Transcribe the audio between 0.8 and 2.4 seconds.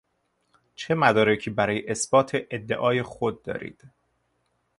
مدارکی برای اثبات